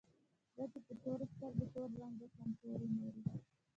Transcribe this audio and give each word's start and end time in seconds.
زه 0.55 0.63
چې 0.71 0.79
په 0.85 0.93
تورو 1.03 1.25
سترګو 1.31 1.65
تور 1.73 1.89
رانجه 1.99 2.27
کړم 2.33 2.51
پورې 2.59 2.87
مورې 2.95 3.21